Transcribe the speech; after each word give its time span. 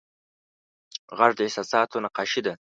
غږ 1.17 1.31
د 1.35 1.39
احساساتو 1.47 2.01
نقاشي 2.05 2.41
ده 2.45 2.53